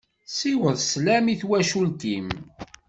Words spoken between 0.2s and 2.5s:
Siweḍ sslam i twacult-im.